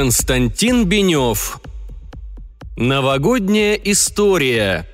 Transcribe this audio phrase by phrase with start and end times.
[0.00, 1.60] Константин Бенев.
[2.74, 4.88] Новогодняя история.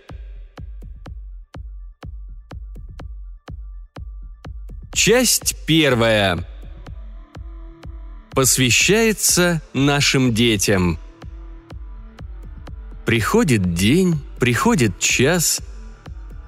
[4.92, 6.44] Часть первая.
[8.32, 10.98] Посвящается нашим детям.
[13.06, 15.60] Приходит день, приходит час.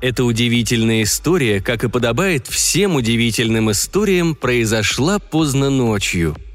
[0.01, 6.37] Эта удивительная история, как и подобает всем удивительным историям, произошла поздно ночью–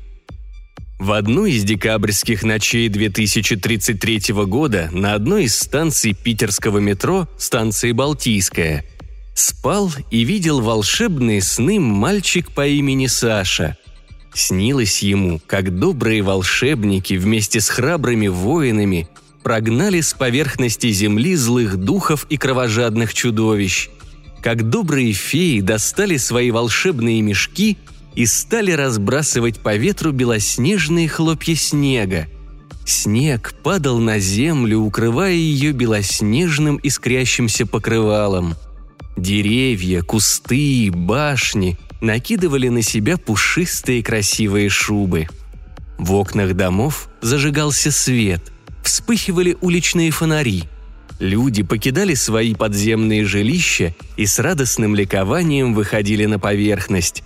[1.04, 8.86] в одну из декабрьских ночей 2033 года на одной из станций питерского метро, станции Балтийская,
[9.36, 13.78] спал и видел волшебные сны мальчик по имени Саша.
[14.34, 19.10] Снилось ему, как добрые волшебники вместе с храбрыми воинами
[19.44, 23.90] прогнали с поверхности земли злых духов и кровожадных чудовищ,
[24.42, 27.78] как добрые феи достали свои волшебные мешки–
[28.16, 32.28] и стали разбрасывать по ветру белоснежные хлопья снега.
[32.86, 38.56] Снег падал на землю, укрывая ее белоснежным искрящимся покрывалом.
[39.16, 45.28] Деревья, кусты, башни накидывали на себя пушистые красивые шубы.
[45.98, 48.52] В окнах домов зажигался свет,
[48.84, 50.64] вспыхивали уличные фонари.
[51.20, 57.24] Люди покидали свои подземные жилища и с радостным ликованием выходили на поверхность,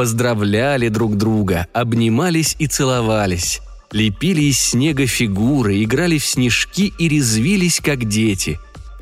[0.00, 3.60] поздравляли друг друга, обнимались и целовались,
[3.92, 8.58] лепили из снега фигуры, играли в снежки и резвились, как дети.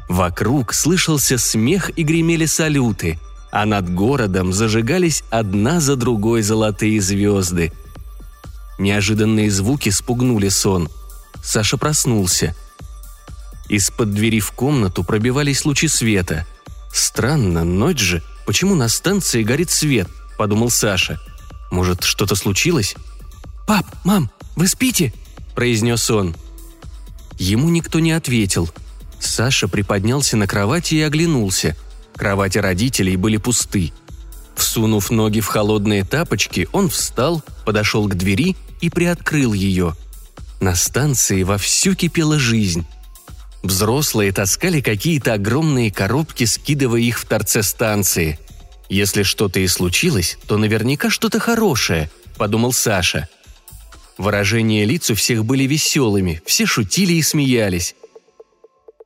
[0.09, 3.21] Вокруг слышался смех и гремели салюты,
[3.53, 7.73] а над городом зажигались одна за другой золотые звезды.
[8.81, 10.89] Неожиданные звуки спугнули сон.
[11.45, 12.57] Саша проснулся.
[13.69, 16.45] Из-под двери в комнату пробивались лучи света.
[16.93, 20.09] Странно, ночь же, почему на станции горит свет?
[20.39, 21.21] Подумал Саша.
[21.71, 22.95] Может, что-то случилось?
[23.67, 25.13] «Пап, мам, вы спите?»–
[25.55, 26.35] произнес он.
[27.39, 28.71] Ему никто не ответил.
[29.21, 31.77] Саша приподнялся на кровати и оглянулся.
[32.15, 33.93] Кровати родителей были пусты.
[34.57, 39.95] Всунув ноги в холодные тапочки, он встал, подошел к двери и приоткрыл ее.
[40.61, 42.87] На станции вовсю кипела жизнь.
[43.63, 48.39] Взрослые таскали какие-то огромные коробки, скидывая их в торце станции–
[48.89, 53.29] если что-то и случилось, то наверняка что-то хорошее, подумал Саша.
[54.17, 57.95] Выражения лиц у всех были веселыми, все шутили и смеялись.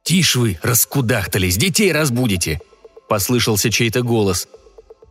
[0.05, 2.61] «Тише вы, раскудахтались, детей разбудите!»–
[3.09, 4.49] послышался чей-то голос.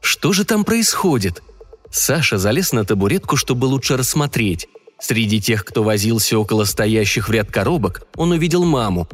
[0.01, 1.43] «Что же там происходит?»
[1.91, 4.67] Саша залез на табуретку, чтобы лучше рассмотреть.
[4.99, 9.07] Среди тех, кто возился около стоящих в ряд коробок, он увидел маму.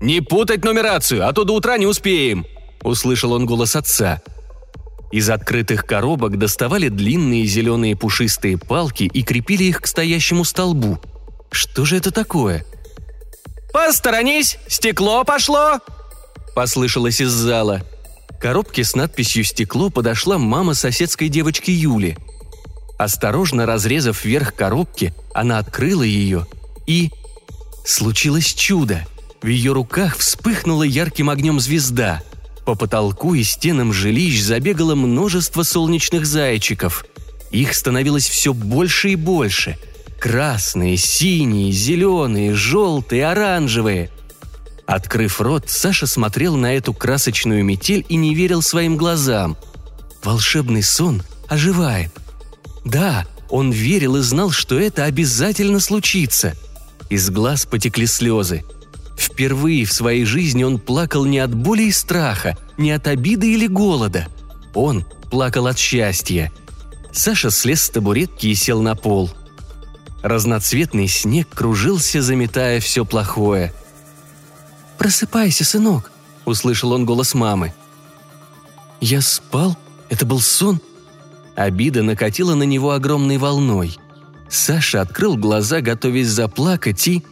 [0.00, 2.46] «Не путать нумерацию, а то до утра не успеем!»–
[2.82, 4.22] услышал он голос отца–
[5.14, 10.98] из открытых коробок доставали длинные зеленые пушистые палки и крепили их к стоящему столбу.
[11.52, 12.66] Что же это такое?
[13.72, 14.58] «Посторонись!
[14.66, 15.78] Стекло пошло!»
[16.56, 17.86] Послышалось из зала.
[18.40, 22.18] Коробке с надписью «Стекло» подошла мама соседской девочки Юли.
[22.98, 26.48] Осторожно разрезав верх коробки, она открыла ее
[26.88, 27.12] и...
[27.86, 29.06] Случилось чудо.
[29.40, 32.20] В ее руках вспыхнула ярким огнем звезда–
[32.64, 37.04] по потолку и стенам жилищ забегало множество солнечных зайчиков.
[37.50, 39.78] Их становилось все больше и больше.
[40.18, 44.10] Красные, синие, зеленые, желтые, оранжевые.
[44.86, 49.56] Открыв рот, Саша смотрел на эту красочную метель и не верил своим глазам.
[50.22, 52.10] Волшебный сон оживает.
[52.84, 56.54] Да, он верил и знал, что это обязательно случится.
[57.10, 58.64] Из глаз потекли слезы–
[59.16, 63.66] Впервые в своей жизни он плакал не от боли и страха, не от обиды или
[63.66, 64.26] голода.
[64.74, 66.52] Он плакал от счастья.
[67.12, 69.30] Саша слез с табуретки и сел на пол.
[70.22, 73.72] Разноцветный снег кружился, заметая все плохое.
[74.98, 76.10] «Просыпайся, сынок»,—
[76.44, 77.74] услышал он голос мамы.
[79.00, 79.76] «Я спал?
[80.08, 80.80] Это был сон?»
[81.56, 83.98] Обида накатила на него огромной волной.
[84.48, 87.24] Саша открыл глаза, готовясь заплакать, и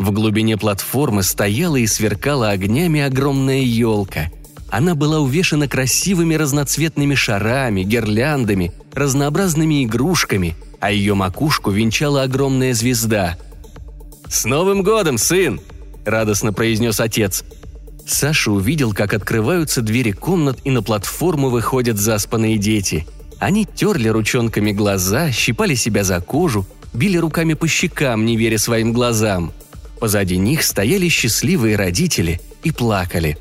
[0.00, 4.30] в глубине платформы стояла и сверкала огнями огромная елка.
[4.70, 13.36] Она была увешана красивыми разноцветными шарами, гирляндами, разнообразными игрушками, а ее макушку венчала огромная звезда.
[14.26, 15.60] «С Новым годом, сын!»–
[16.06, 17.44] радостно произнес отец.
[18.06, 23.06] Саша увидел, как открываются двери комнат и на платформу выходят заспанные дети.
[23.38, 28.94] Они терли ручонками глаза, щипали себя за кожу, били руками по щекам, не веря своим
[28.94, 29.52] глазам–
[30.00, 33.36] Позади них стояли счастливые родители и плакали.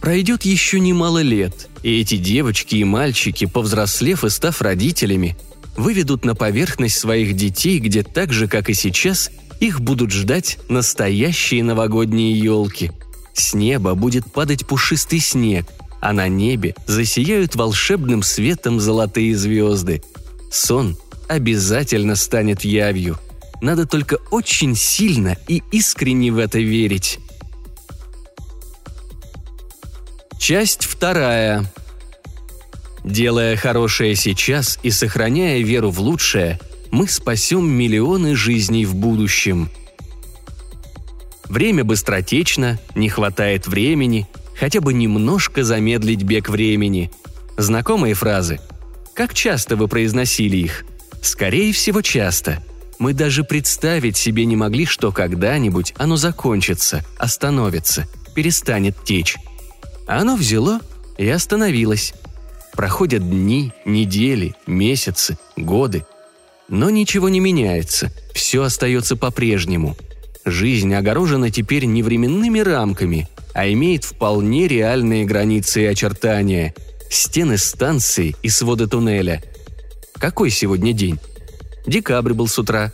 [0.00, 5.36] Пройдет еще немало лет, и эти девочки и мальчики, повзрослев и став родителями,
[5.76, 11.64] выведут на поверхность своих детей, где так же, как и сейчас, их будут ждать настоящие
[11.64, 12.92] новогодние елки.
[13.34, 15.66] С неба будет падать пушистый снег,
[16.00, 20.02] а на небе засияют волшебным светом золотые звезды.
[20.52, 20.96] Сон
[21.28, 23.18] обязательно станет явью.
[23.60, 27.18] Надо только очень сильно и искренне в это верить.
[30.38, 31.64] Часть вторая.
[33.04, 36.60] Делая хорошее сейчас и сохраняя веру в лучшее,
[36.90, 39.70] мы спасем миллионы жизней в будущем.
[41.44, 47.10] Время быстротечно, не хватает времени, хотя бы немножко замедлить бег времени.
[47.56, 48.60] Знакомые фразы.
[49.14, 50.84] Как часто вы произносили их?
[51.22, 52.62] Скорее всего, часто.
[52.98, 59.36] Мы даже представить себе не могли, что когда-нибудь оно закончится, остановится, перестанет течь.
[60.06, 60.80] А оно взяло
[61.18, 62.14] и остановилось.
[62.72, 66.06] Проходят дни, недели, месяцы, годы.
[66.68, 69.96] Но ничего не меняется, все остается по-прежнему.
[70.44, 76.74] Жизнь огорожена теперь не временными рамками, а имеет вполне реальные границы и очертания.
[77.10, 79.42] Стены станции и своды туннеля.
[80.14, 81.18] Какой сегодня день?
[81.86, 82.92] Декабрь был с утра.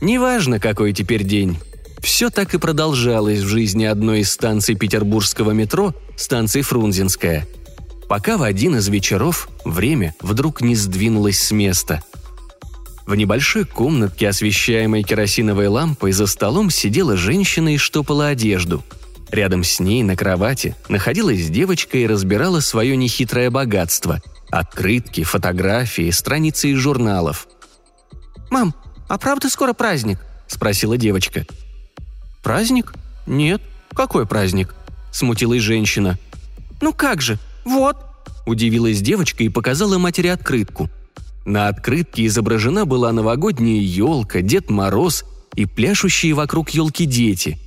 [0.00, 1.58] Неважно, какой теперь день.
[2.00, 7.46] Все так и продолжалось в жизни одной из станций петербургского метро, станции Фрунзенская.
[8.08, 12.02] Пока в один из вечеров время вдруг не сдвинулось с места.
[13.06, 18.84] В небольшой комнатке, освещаемой керосиновой лампой, за столом сидела женщина и штопала одежду.
[19.30, 26.70] Рядом с ней на кровати находилась девочка и разбирала свое нехитрое богатство– открытки, фотографии, страницы
[26.70, 27.48] из журналов.
[28.50, 28.74] «Мам,
[29.08, 31.44] а правда скоро праздник?»– спросила девочка–
[32.46, 32.94] «Праздник?
[33.26, 33.60] Нет.
[33.92, 34.72] Какой праздник?»–
[35.10, 36.16] смутилась женщина.
[36.80, 37.40] «Ну как же?
[37.64, 37.96] Вот!»–
[38.46, 40.88] удивилась девочка и показала матери открытку.
[41.44, 45.24] На открытке изображена была новогодняя елка, Дед Мороз
[45.56, 47.58] и пляшущие вокруг елки дети.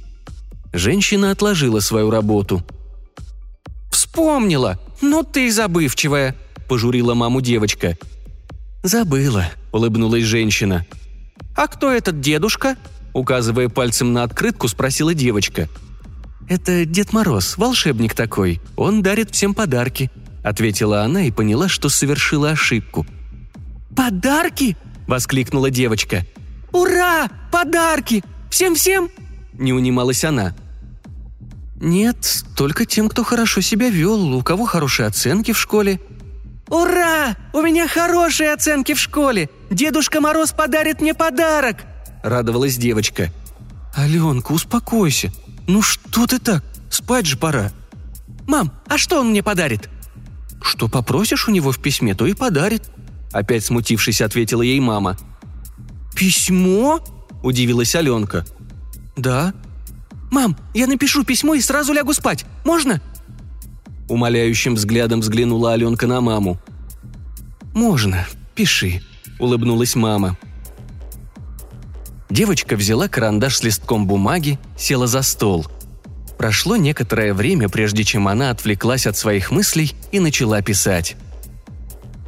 [0.72, 2.64] Женщина отложила свою работу.
[3.92, 4.80] «Вспомнила!
[5.02, 6.38] Ну ты забывчивая!»–
[6.70, 7.98] пожурила маму девочка.
[8.84, 10.86] «Забыла»,– улыбнулась женщина.
[11.56, 12.78] «А кто этот дедушка?»
[13.14, 15.68] Указывая пальцем на открытку, спросила девочка.
[16.48, 18.62] «Это Дед Мороз, волшебник такой.
[18.76, 20.10] Он дарит всем подарки»,—
[20.44, 23.06] ответила она и поняла, что совершила ошибку.
[23.96, 24.78] «Подарки?»—
[25.08, 26.26] воскликнула девочка.
[26.72, 27.30] «Ура!
[27.52, 28.24] Подарки!
[28.50, 29.10] Всем-всем?»—
[29.54, 30.56] не унималась она.
[31.76, 36.00] «Нет, только тем, кто хорошо себя вел, у кого хорошие оценки в школе».
[36.70, 37.36] «Ура!
[37.54, 39.50] У меня хорошие оценки в школе!
[39.72, 41.78] Дедушка Мороз подарит мне подарок!»–
[42.24, 43.32] радовалась девочка.
[43.96, 45.32] «Аленка, успокойся.
[45.68, 46.64] Ну что ты так?
[46.90, 47.72] Спать же пора».
[48.48, 49.90] «Мам, а что он мне подарит?»
[50.62, 52.84] «Что попросишь у него в письме, то и подарит»,–
[53.32, 55.18] опять смутившись, ответила ей мама.
[56.16, 57.00] «Письмо?»–
[57.44, 58.46] удивилась Аленка.
[59.16, 59.54] «Да».
[60.32, 62.46] «Мам, я напишу письмо и сразу лягу спать.
[62.64, 63.02] Можно?»
[64.10, 66.60] Умоляющим взглядом взглянула Аленка на маму.
[67.74, 69.02] «Можно, пиши»,–
[69.40, 70.36] улыбнулась мама.
[72.30, 75.68] Девочка взяла карандаш с листком бумаги, села за стол.
[76.38, 81.16] Прошло некоторое время, прежде чем она отвлеклась от своих мыслей и начала писать.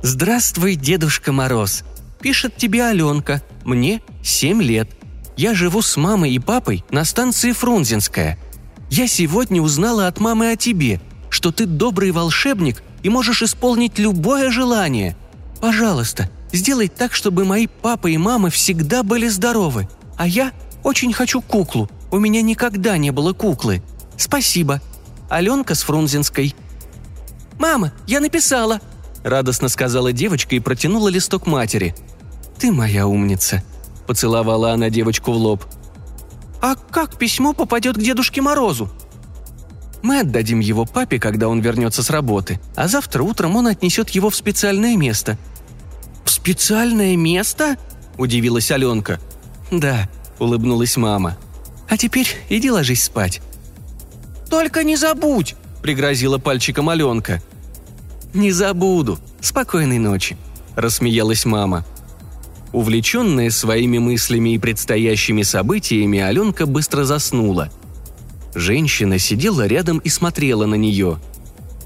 [0.04, 1.84] «Здравствуй, Дедушка Мороз.
[2.22, 3.42] Пишет тебе Аленка.
[3.64, 4.90] Мне семь лет.
[5.36, 8.38] Я живу с мамой и папой на станции Фрунзенская.
[8.90, 11.00] Я сегодня узнала от мамы о тебе,
[11.32, 15.16] что ты добрый волшебник и можешь исполнить любое желание.
[15.60, 19.88] Пожалуйста, Сделай так, чтобы мои папа и мама всегда были здоровы.
[20.18, 20.52] А я
[20.84, 21.90] очень хочу куклу.
[22.12, 23.82] У меня никогда не было куклы.
[24.18, 24.82] Спасибо.
[25.30, 26.56] Аленка с Фрунзенской».
[27.58, 28.82] «Мама, я написала!»–
[29.24, 31.96] радостно сказала девочка и протянула листок матери.
[32.60, 33.64] «Ты моя умница»,–
[34.08, 35.64] поцеловала она девочку в лоб.
[36.62, 38.90] «А как письмо попадет к Дедушке Морозу?»
[40.02, 44.30] Мы отдадим его папе, когда он вернется с работы, а завтра утром он отнесет его
[44.30, 45.38] в специальное место–
[46.26, 47.78] «В специальное место?»–
[48.18, 49.20] удивилась Аленка.
[49.72, 51.38] «Да»,– улыбнулась мама.
[51.90, 53.42] «А теперь иди ложись спать».
[54.50, 57.42] «Только не забудь!»– пригрозила пальчиком Аленка.
[58.34, 59.20] «Не забуду.
[59.40, 60.38] Спокойной ночи»,–
[60.76, 61.86] рассмеялась мама.
[62.72, 67.70] Увлеченная своими мыслями и предстоящими событиями, Аленка быстро заснула.
[68.54, 71.20] Женщина сидела рядом и смотрела на нее.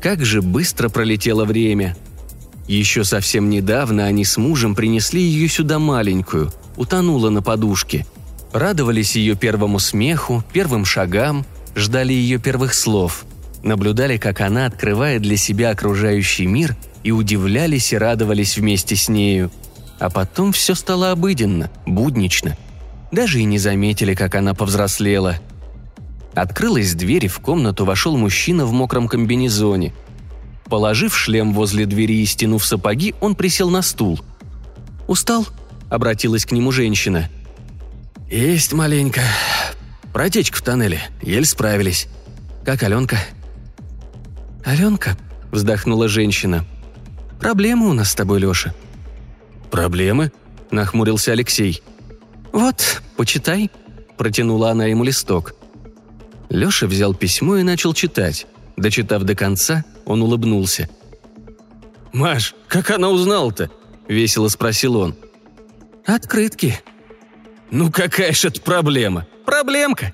[0.02, 1.96] Как же быстро пролетело время–
[2.68, 8.06] еще совсем недавно они с мужем принесли ее сюда маленькую, утонула на подушке.
[8.52, 11.46] Радовались ее первому смеху, первым шагам,
[11.76, 13.26] ждали ее первых слов.
[13.64, 19.52] Наблюдали, как она открывает для себя окружающий мир и удивлялись и радовались вместе с нею.
[20.00, 22.58] А потом все стало обыденно, буднично.
[23.12, 25.40] Даже и не заметили, как она повзрослела.
[26.36, 29.94] Открылась дверь, и в комнату вошел мужчина в мокром комбинезоне.
[30.66, 34.20] Положив шлем возле двери и стянув сапоги, он присел на стул.
[35.08, 35.48] «Устал?»–
[35.90, 37.30] обратилась к нему женщина.
[38.30, 39.22] «Есть маленько.
[40.12, 41.02] Протечка в тоннеле.
[41.22, 42.08] Еле справились.
[42.66, 43.18] Как Аленка?»
[44.66, 45.16] «Аленка?»–
[45.52, 46.66] вздохнула женщина.
[47.40, 48.74] «Проблемы у нас с тобой, Леша».
[49.72, 50.32] «Проблемы?»–
[50.72, 51.82] нахмурился Алексей.
[52.52, 53.70] «Вот, почитай»,–
[54.18, 55.54] протянула она ему листок.
[56.50, 58.48] Леша взял письмо и начал читать.
[58.78, 60.90] Дочитав до конца, он улыбнулся.
[62.14, 63.70] «Маш, как она узнала-то?»–
[64.08, 65.16] весело спросил он.
[66.06, 66.80] «Открытки».
[67.72, 69.28] «Ну какая ж это проблема?
[69.46, 70.14] Проблемка.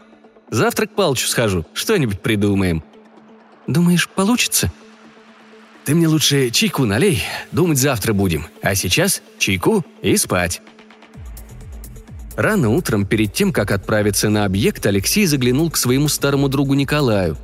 [0.50, 2.84] Завтра к Палчу схожу, что-нибудь придумаем».
[3.68, 4.72] «Думаешь, получится?»
[5.86, 8.48] «Ты мне лучше чайку налей, думать завтра будем.
[8.62, 10.62] А сейчас чайку и спать».
[12.36, 17.38] Рано утром, перед тем, как отправиться на объект, Алексей заглянул к своему старому другу Николаю.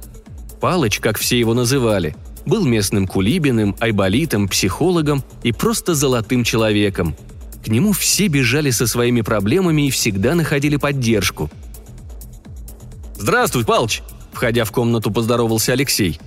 [0.62, 2.16] Палыч, как все его называли,
[2.46, 7.16] был местным кулибиным, айболитом, психологом и просто золотым человеком.
[7.64, 11.52] К нему все бежали со своими проблемами и всегда находили поддержку.
[13.18, 16.20] «Здравствуй, Палыч!»– входя в комнату, поздоровался Алексей.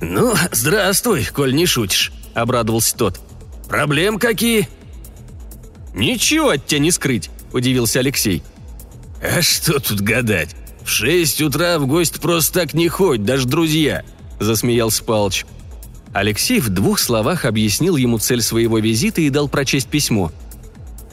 [0.00, 3.20] «Ну, здравствуй, коль не шутишь»,– обрадовался тот.
[3.68, 4.68] «Проблем какие?»
[5.94, 8.42] «Ничего от тебя не скрыть удивился Алексей.
[9.22, 10.54] «А что тут гадать?
[10.84, 14.04] В шесть утра в гость просто так не ходь, даже друзья»,–
[14.40, 15.46] засмеялся Палыч.
[16.12, 20.32] Алексей в двух словах объяснил ему цель своего визита и дал прочесть письмо.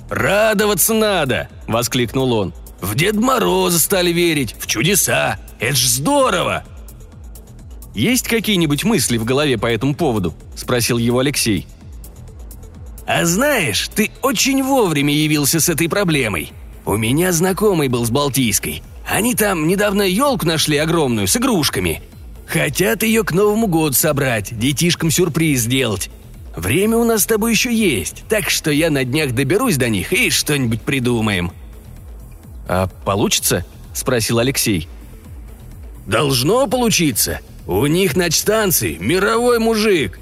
[0.10, 2.54] «Радоваться надо!»– воскликнул он.
[2.82, 5.40] «В Дед Мороза стали верить, в чудеса!
[5.60, 6.64] Это ж здорово!»
[7.96, 11.68] «Есть какие-нибудь мысли в голове по этому поводу?»– спросил его Алексей.
[13.06, 16.52] А знаешь, ты очень вовремя явился с этой проблемой.
[16.86, 18.82] У меня знакомый был с Балтийской.
[19.08, 22.02] Они там недавно елку нашли огромную, с игрушками.
[22.48, 26.10] Хотят ее к Новому году собрать, детишкам сюрприз сделать.
[26.56, 30.14] Время у нас с тобой еще есть, так что я на днях доберусь до них
[30.14, 31.52] и что-нибудь придумаем».
[32.68, 34.88] «А получится?»– спросил Алексей.
[36.06, 37.40] «Должно получиться.
[37.66, 40.20] У них на станции мировой мужик».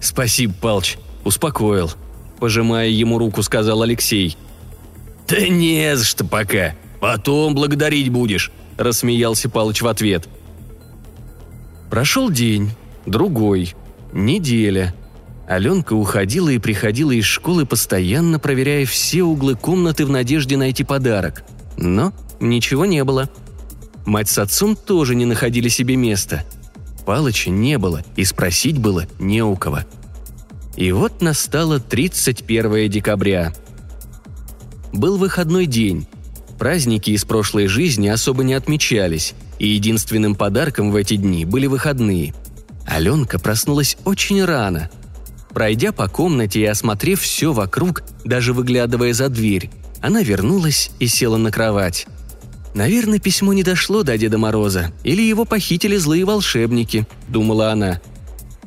[0.00, 0.96] «Спасибо, Палч.
[1.24, 1.90] Успокоил.
[2.38, 4.36] Пожимая ему руку, сказал Алексей.
[5.28, 6.74] «Да не за что пока.
[7.00, 10.28] Потом благодарить будешь»,– рассмеялся Палыч в ответ.
[11.90, 12.70] Прошел день,
[13.06, 13.74] другой,
[14.12, 14.94] неделя.
[15.46, 21.44] Аленка уходила и приходила из школы, постоянно проверяя все углы комнаты в надежде найти подарок.
[21.76, 23.30] Но ничего не было.
[24.04, 26.44] Мать с отцом тоже не находили себе места.
[27.06, 29.80] Палыча не было, и спросить было не у кого–
[30.76, 33.52] и вот настало 31 декабря.
[34.92, 36.06] Был выходной день.
[36.58, 42.34] Праздники из прошлой жизни особо не отмечались, и единственным подарком в эти дни были выходные.
[42.86, 44.90] Аленка проснулась очень рано.
[45.50, 51.36] Пройдя по комнате и осмотрев все вокруг, даже выглядывая за дверь, она вернулась и села
[51.36, 52.06] на кровать.
[52.74, 58.00] «Наверное, письмо не дошло до Деда Мороза, или его похитили злые волшебники»,— думала она—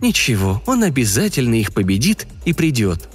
[0.01, 3.09] Ничего, он обязательно их победит и придет.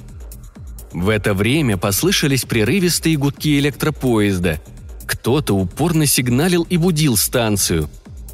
[0.92, 4.60] В это время послышались прерывистые гудки электропоезда.
[5.06, 7.88] Кто-то упорно сигналил и будил станцию.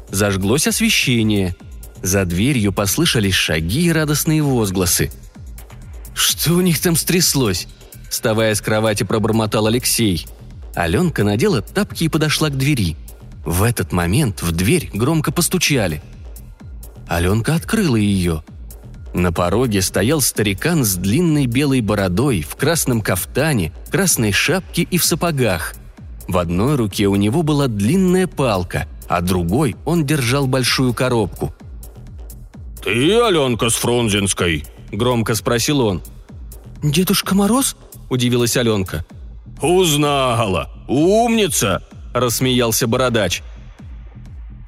[0.09, 1.55] Зажглось освещение.
[2.01, 5.11] За дверью послышались шаги и радостные возгласы.
[6.13, 7.67] «Что у них там стряслось?»
[8.09, 10.25] Вставая с кровати, пробормотал Алексей.
[10.73, 12.95] Аленка надела тапки и подошла к двери.
[13.45, 16.01] В этот момент в дверь громко постучали–
[17.07, 18.43] Аленка открыла ее.
[19.13, 25.05] На пороге стоял старикан с длинной белой бородой, в красном кафтане, красной шапке и в
[25.05, 25.73] сапогах.
[26.27, 31.53] В одной руке у него была длинная палка, а другой он держал большую коробку.
[32.83, 36.01] «Ты Аленка с Фрунзенской?»– громко спросил он.
[36.83, 37.75] «Дедушка Мороз?»–
[38.09, 39.05] удивилась Аленка.
[39.61, 40.69] «Узнала!
[40.87, 41.81] Умница!»–
[42.13, 43.41] рассмеялся бородач.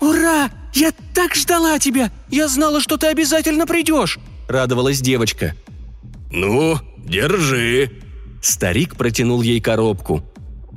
[0.01, 0.49] «Ура!
[0.73, 2.11] Я так ждала тебя!
[2.29, 5.55] Я знала, что ты обязательно придешь!»– радовалась девочка.
[6.31, 7.91] «Ну, держи!»
[8.41, 10.23] Старик протянул ей коробку.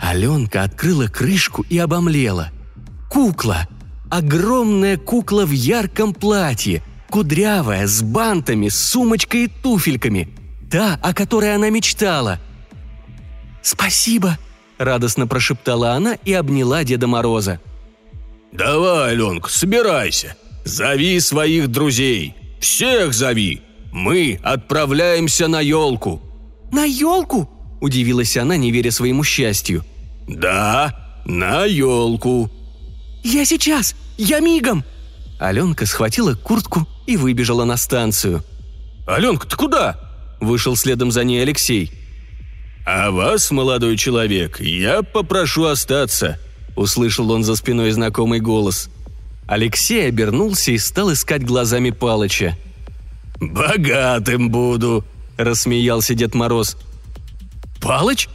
[0.01, 2.51] Аленка открыла крышку и обомлела.
[3.11, 3.69] Кукла!
[4.11, 10.29] Огромная кукла в ярком платье, кудрявая, с бантами, с сумочкой и туфельками.
[10.71, 12.41] Та, о которой она мечтала.
[13.63, 14.39] «Спасибо!»–
[14.79, 17.61] радостно прошептала она и обняла Деда Мороза–
[18.53, 20.37] «Давай, Аленка, собирайся.
[20.65, 22.35] Зови своих друзей.
[22.61, 23.63] Всех зови.
[23.93, 26.23] Мы отправляемся на елку».
[26.71, 29.85] На елку?»– удивилась она, не веря своему счастью.
[30.29, 32.51] «Да, на елку».
[33.25, 33.95] «Я сейчас!
[34.19, 34.85] Я мигом!»
[35.41, 38.45] Аленка схватила куртку и выбежала на станцию.
[39.07, 39.99] «Аленка, ты куда?»–
[40.41, 41.91] вышел следом за ней Алексей.
[42.85, 46.39] «А вас, молодой человек, я попрошу остаться»,–
[46.77, 48.89] услышал он за спиной знакомый голос.
[49.47, 52.57] Алексей обернулся и стал искать глазами Палыча.
[53.41, 55.05] «Богатым буду»,–
[55.37, 56.77] рассмеялся Дед Мороз.
[57.81, 58.29] «Палыч?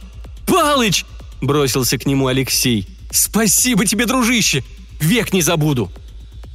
[0.46, 1.04] Палыч!»–
[1.40, 2.86] бросился к нему Алексей.
[3.10, 4.62] «Спасибо тебе, дружище!
[5.00, 5.90] Век не забуду!»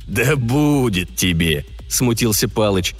[0.08, 2.96] «Да будет тебе!»– смутился Палыч.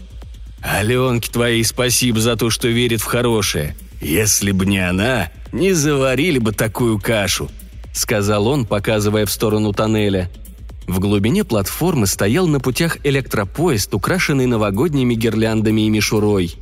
[0.62, 3.76] «Аленке твоей спасибо за то, что верит в хорошее.
[4.02, 7.52] Если б не она, не заварили бы такую кашу»,–
[7.94, 10.30] сказал он, показывая в сторону тоннеля.
[10.88, 16.56] В глубине платформы стоял на путях электропоезд, украшенный новогодними гирляндами и мишурой.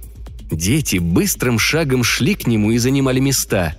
[0.51, 3.75] Дети быстрым шагом шли к нему и занимали места.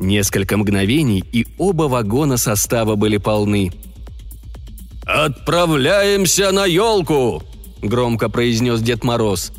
[0.00, 3.72] Несколько мгновений, и оба вагона состава были полны.
[5.04, 7.42] «Отправляемся на елку!»–
[7.82, 9.52] громко произнес Дед Мороз.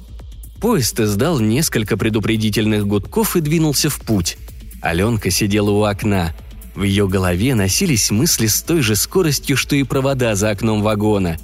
[0.60, 4.38] Поезд издал несколько предупредительных гудков и двинулся в путь.
[4.82, 6.34] Аленка сидела у окна.
[6.75, 11.38] В ее голове носились мысли с той же скоростью, что и провода за окном вагона.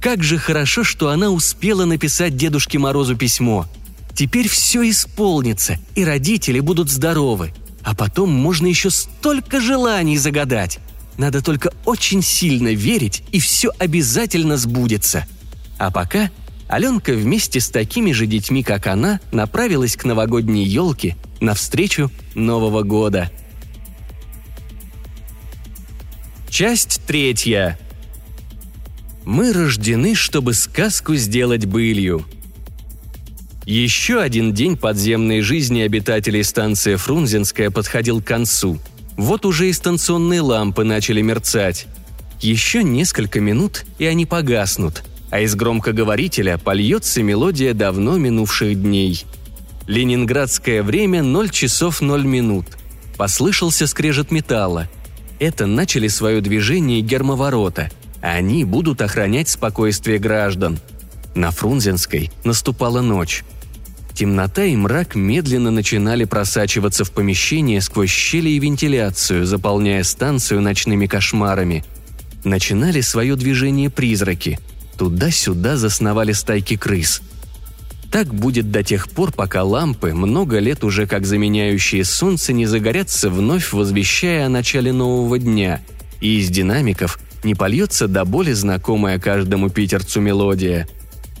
[0.00, 3.66] Как же хорошо, что она успела написать Дедушке Морозу письмо.
[4.14, 7.52] Теперь все исполнится, и родители будут здоровы.
[7.82, 10.78] А потом можно еще столько желаний загадать.
[11.16, 15.26] Надо только очень сильно верить, и все обязательно сбудется.
[15.78, 16.30] А пока
[16.68, 23.30] Аленка вместе с такими же детьми, как она, направилась к новогодней елке навстречу Нового года.
[26.54, 27.76] Часть третья.
[29.24, 32.24] Мы рождены, чтобы сказку сделать былью.
[33.66, 38.78] Еще один день подземной жизни обитателей станции Фрунзенская подходил к концу.
[39.16, 41.88] Вот уже и станционные лампы начали мерцать.
[42.40, 49.24] Еще несколько минут, и они погаснут– а из громкоговорителя польется мелодия давно минувших дней.
[49.88, 52.66] Ленинградское время 0 часов 0 минут.
[53.16, 54.88] Послышался скрежет металла.
[55.44, 57.90] Это начали свое движение гермоворота.
[58.22, 60.78] Они будут охранять спокойствие граждан.
[61.34, 63.44] На Фрунзенской наступала ночь.
[64.14, 71.04] Темнота и мрак медленно начинали просачиваться в помещение сквозь щели и вентиляцию, заполняя станцию ночными
[71.06, 71.84] кошмарами.
[72.42, 74.58] Начинали свое движение призраки–
[74.96, 77.20] Туда-сюда засновали стайки крыс.
[78.14, 83.28] Так будет до тех пор, пока лампы, много лет уже как заменяющие солнце, не загорятся
[83.28, 85.80] вновь, возвещая о начале нового дня,
[86.20, 90.86] и из динамиков не польется до боли знакомая каждому питерцу мелодия.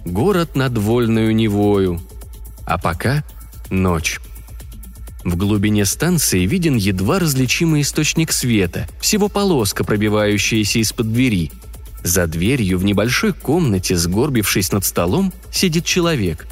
[0.04, 2.00] Город над вольную Невою.
[2.66, 3.22] А пока–
[3.70, 4.18] ночь.
[5.22, 11.52] В глубине станции виден едва различимый источник света, всего полоска, пробивающаяся из-под двери–
[12.04, 16.46] за дверью в небольшой комнате, сгорбившись над столом, сидит человек.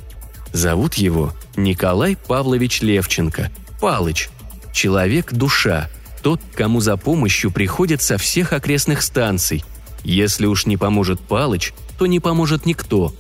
[0.52, 4.28] Зовут его Николай Павлович Левченко, Палыч.
[4.72, 5.90] Человек-душа,
[6.22, 9.64] тот, кому за помощью приходят со всех окрестных станций.
[10.04, 13.14] Если уж не поможет Палыч, то не поможет никто.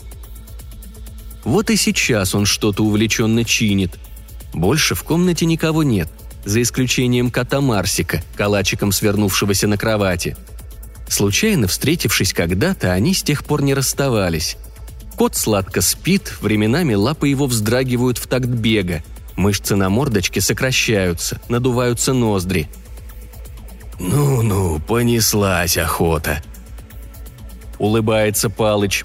[1.44, 3.98] Вот и сейчас он что-то увлеченно чинит.
[4.52, 6.08] Больше в комнате никого нет,
[6.44, 10.36] за исключением кота Марсика, калачиком свернувшегося на кровати–
[11.12, 14.56] Случайно встретившись когда-то, они с тех пор не расставались.
[15.16, 19.02] Кот сладко спит, временами лапы его вздрагивают в такт бега.
[19.36, 22.68] Мышцы на мордочке сокращаются, надуваются ноздри.
[23.98, 26.42] «Ну-ну, понеслась охота»,—
[27.78, 29.04] улыбается Палыч.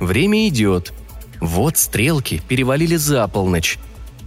[0.00, 0.92] Время идет.
[1.40, 3.78] Вот стрелки перевалили за полночь.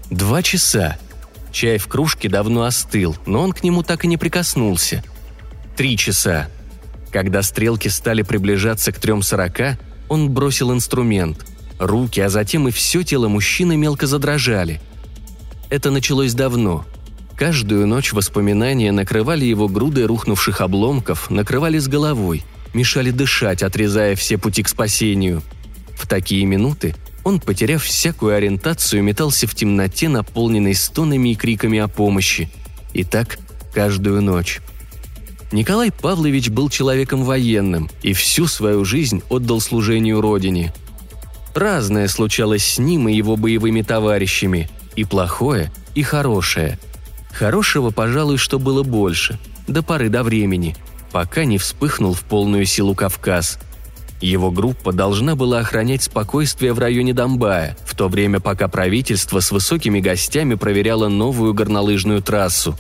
[0.10, 0.98] Два часа.
[1.52, 5.04] Чай в кружке давно остыл, но он к нему так и не прикоснулся.
[5.76, 6.48] Три часа.
[7.12, 9.78] Когда стрелки стали приближаться к 3.40,
[10.10, 11.46] он бросил инструмент.
[11.80, 14.82] Руки, а затем и все тело мужчины мелко задрожали.
[15.70, 16.86] Это началось давно.
[17.38, 22.44] Каждую ночь воспоминания накрывали его грудой рухнувших обломков, накрывали с головой,
[22.74, 25.42] мешали дышать, отрезая все пути к спасению.
[25.96, 31.88] В такие минуты он, потеряв всякую ориентацию, метался в темноте, наполненной стонами и криками о
[31.88, 32.50] помощи.
[32.94, 33.40] И так
[33.74, 34.62] каждую ночь.
[35.52, 40.74] Николай Павлович был человеком военным и всю свою жизнь отдал служению родине.
[41.56, 46.78] Разное случалось с ним и его боевыми товарищами, и плохое, и хорошее.
[47.32, 50.76] Хорошего, пожалуй, что было больше, до поры до времени,
[51.12, 53.60] пока не вспыхнул в полную силу Кавказ.
[54.22, 59.52] Его группа должна была охранять спокойствие в районе Домбая, в то время пока правительство с
[59.52, 62.78] высокими гостями проверяло новую горнолыжную трассу.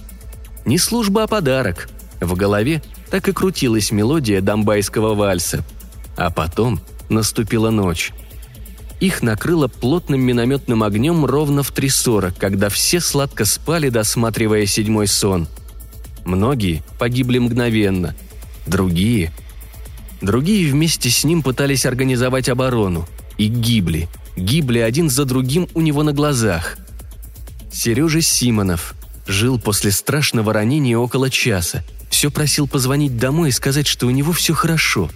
[0.66, 1.90] Не служба, а подарок.
[2.20, 5.64] В голове так и крутилась мелодия домбайского вальса.
[6.18, 6.80] А потом
[7.10, 8.12] наступила ночь.
[9.00, 15.48] Их накрыло плотным минометным огнем ровно в 3.40, когда все сладко спали, досматривая седьмой сон.
[16.26, 18.14] Многие погибли мгновенно,
[18.68, 19.32] другие
[20.22, 23.08] Другие вместе с ним пытались организовать оборону.
[23.38, 24.10] И гибли.
[24.36, 26.78] Гибли один за другим у него на глазах.
[27.72, 28.96] Сережа Симонов
[29.28, 31.84] жил после страшного ранения около часа.
[32.10, 35.10] Все просил позвонить домой и сказать, что у него все хорошо.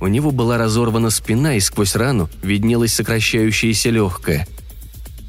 [0.00, 4.46] У него была разорвана спина, и сквозь рану виднелась сокращающаяся легкая.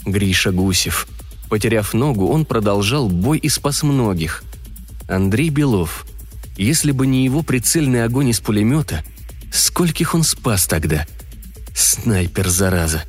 [0.05, 1.07] Гриша Гусев.
[1.49, 4.43] Потеряв ногу, он продолжал бой и спас многих.
[5.07, 6.05] Андрей Белов–
[6.57, 9.03] если бы не его прицельный огонь из пулемета,
[9.51, 11.05] скольких он спас тогда?
[11.73, 13.03] Снайпер, зараза.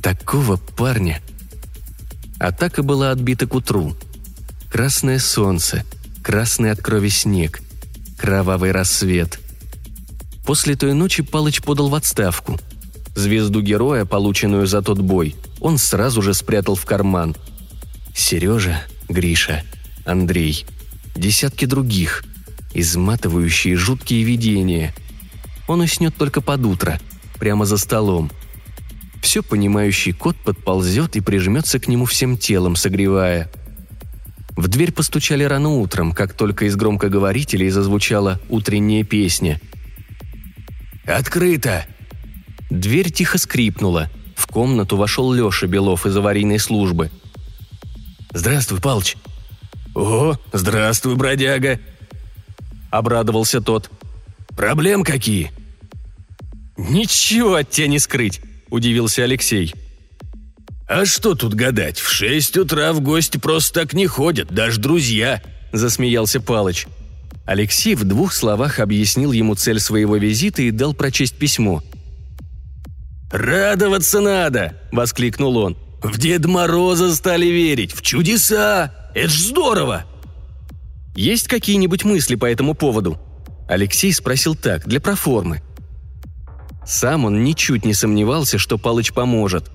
[0.00, 1.20] Такого парня.
[2.38, 3.96] Атака была отбита к утру.
[4.70, 5.84] Красное солнце,
[6.22, 7.60] красный от крови снег,
[8.16, 9.40] кровавый рассвет.
[10.44, 12.58] После той ночи Палыч подал в отставку.
[13.14, 17.36] Звезду героя, полученную за тот бой, он сразу же спрятал в карман.
[18.14, 19.62] Сережа, Гриша,
[20.04, 20.64] Андрей,
[21.14, 22.24] десятки других–
[22.72, 24.94] Изматывающие жуткие видения.
[25.66, 27.00] Он уснет только под утро,
[27.38, 28.30] прямо за столом.
[29.22, 33.50] Все понимающий кот подползет и прижмется к нему всем телом, согревая.
[34.60, 39.58] В дверь постучали рано утром, как только из громкоговорителей зазвучала утренняя песня.
[41.06, 41.86] «Открыто!»
[42.68, 44.10] Дверь тихо скрипнула.
[44.36, 47.10] В комнату вошел Леша Белов из аварийной службы.
[48.34, 49.16] «Здравствуй, Палыч!»
[49.94, 51.80] «О, здравствуй, бродяга!»–
[52.90, 53.90] обрадовался тот.
[54.48, 55.52] «Проблем какие?»
[56.76, 59.74] «Ничего от тебя не скрыть»,– удивился Алексей.
[60.90, 62.00] «А что тут гадать?
[62.00, 65.40] В шесть утра в гости просто так не ходят, даже друзья»,–
[65.72, 66.88] засмеялся Палыч.
[67.46, 71.84] Алексей в двух словах объяснил ему цель своего визита и дал прочесть письмо.
[73.30, 75.78] «Радоваться надо!»– воскликнул он.
[76.02, 78.92] «В Дед Мороза стали верить, в чудеса!
[79.14, 80.06] Это ж здорово!»
[81.14, 83.16] Есть какие-нибудь мысли по этому поводу?»
[83.68, 85.62] Алексей спросил так, для проформы.
[86.84, 89.70] Сам он ничуть не сомневался, что Палыч поможет.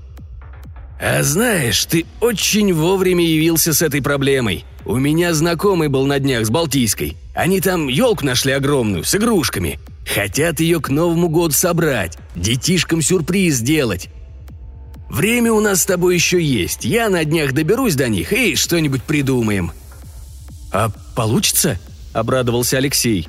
[1.00, 4.66] «А знаешь, ты очень вовремя явился с этой проблемой.
[4.86, 7.18] У меня знакомый был на днях с Балтийской.
[7.34, 9.80] Они там елку нашли огромную, с игрушками.
[10.08, 14.10] Хотят ее к Новому году собрать, детишкам сюрприз сделать.
[15.10, 16.86] Время у нас с тобой еще есть.
[16.86, 19.72] Я на днях доберусь до них и что-нибудь придумаем».
[20.72, 21.80] «А получится?»–
[22.14, 23.28] обрадовался Алексей.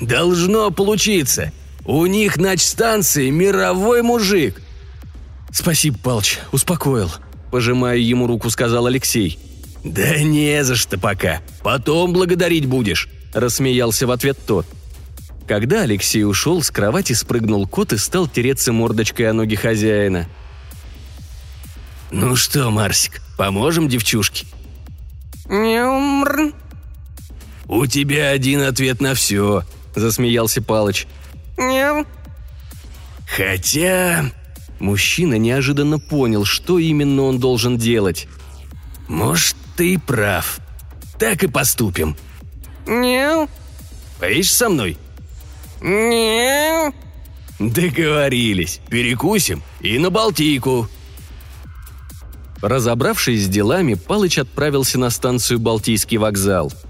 [0.00, 1.52] «Должно получиться.
[1.84, 4.62] У них на станции мировой мужик».
[5.52, 7.10] «Спасибо, Палч, успокоил»,–
[7.50, 9.38] пожимая ему руку, сказал Алексей.
[9.84, 11.40] «Да не за что пока.
[11.62, 14.66] Потом благодарить будешь»,– рассмеялся в ответ тот.
[15.46, 20.28] Когда Алексей ушел, с кровати спрыгнул кот и стал тереться мордочкой о ноги хозяина.
[22.10, 24.46] «Ну что, Марсик, поможем девчушке?»
[25.46, 26.52] «Мяумр»,
[27.68, 29.62] «У тебя один ответ на все»,—
[29.94, 31.06] засмеялся Палыч.
[31.58, 32.06] «Нет».
[33.26, 34.32] «Хотя...»
[34.78, 38.28] Мужчина неожиданно понял, что именно он должен делать.
[39.08, 40.60] «Может, ты и прав.
[41.18, 42.16] Так и поступим».
[42.86, 43.48] «Нет».
[44.20, 44.96] «Поедешь со мной?»
[45.80, 46.94] «Нет».
[47.58, 48.80] «Договорились.
[48.88, 50.88] Перекусим и на Балтийку».
[52.60, 56.72] Разобравшись с делами, Палыч отправился на станцию Балтийский вокзал–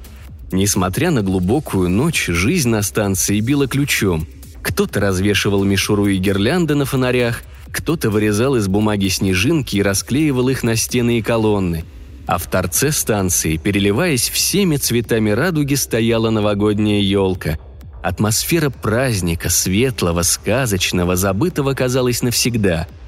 [0.51, 4.27] Несмотря на глубокую ночь, жизнь на станции била ключом.
[4.63, 10.63] Кто-то развешивал мишуру и гирлянды на фонарях, кто-то вырезал из бумаги снежинки и расклеивал их
[10.63, 11.85] на стены и колонны.
[12.27, 17.59] А в торце станции, переливаясь всеми цветами радуги, стояла новогодняя елка.
[18.03, 22.87] Атмосфера праздника, светлого, сказочного, забытого казалась навсегда–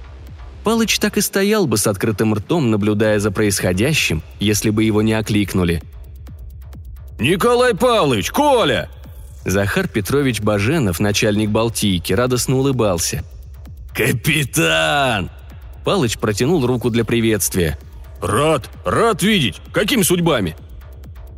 [0.64, 5.14] Палыч так и стоял бы с открытым ртом, наблюдая за происходящим, если бы его не
[5.14, 5.82] окликнули.
[7.18, 8.88] «Николай Павлович, Коля!»
[9.44, 13.24] Захар Петрович Баженов, начальник Балтийки, радостно улыбался.
[13.94, 15.30] «Капитан!»
[15.84, 17.78] Палыч протянул руку для приветствия.
[18.20, 19.60] «Рад, рад видеть.
[19.72, 20.56] Какими судьбами?»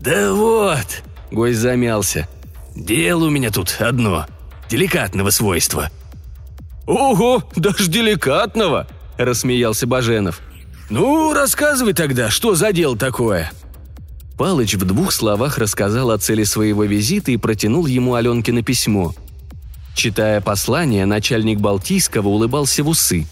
[0.00, 2.28] «Да вот»,— гость замялся.
[2.74, 4.26] «Дело у меня тут одно.
[4.68, 5.90] Деликатного свойства».
[6.86, 10.40] «Ого, даже деликатного!»– рассмеялся Баженов.
[10.90, 13.52] «Ну, рассказывай тогда, что за дело такое?»
[14.36, 19.14] Палыч в двух словах рассказал о цели своего визита и протянул ему Аленкино письмо.
[19.94, 23.26] Читая послание, начальник Балтийского улыбался в усы.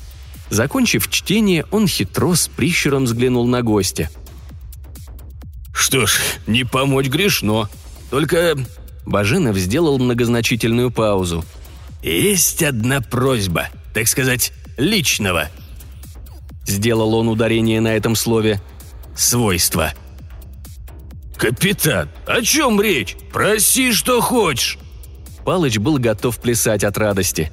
[0.51, 4.11] Закончив чтение, он хитро с прищуром взглянул на гостя.
[5.73, 7.69] «Что ж, не помочь грешно.
[8.11, 8.57] Только...»
[9.07, 11.45] Баженов сделал многозначительную паузу.
[12.03, 15.49] «Есть одна просьба, так сказать, личного».
[16.67, 18.61] Сделал он ударение на этом слове.
[19.17, 19.93] «Свойства».
[21.37, 23.17] «Капитан, о чем речь?
[23.33, 24.79] Проси, что хочешь!»
[25.45, 27.51] Палыч был готов плясать от радости.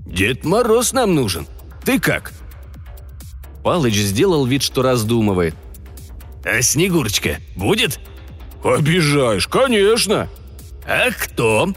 [0.00, 1.46] «Дед Мороз нам нужен.
[1.84, 2.32] Ты как?»
[3.62, 5.54] Палыч сделал вид, что раздумывает.
[6.44, 8.00] «А Снегурочка будет?»
[8.64, 10.28] «Обижаешь, конечно!»
[10.86, 11.72] «А кто?»